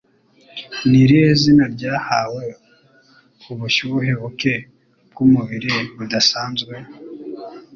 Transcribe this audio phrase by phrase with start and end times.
[0.89, 2.43] Ni irihe zina ryahawe
[3.51, 4.53] ubushyuhe buke
[5.11, 6.73] bw'umubiri budasanzwe?